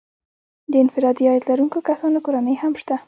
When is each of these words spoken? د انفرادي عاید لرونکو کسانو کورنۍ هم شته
د 0.71 0.73
انفرادي 0.83 1.23
عاید 1.29 1.43
لرونکو 1.49 1.77
کسانو 1.89 2.23
کورنۍ 2.25 2.55
هم 2.61 2.73
شته 2.81 2.95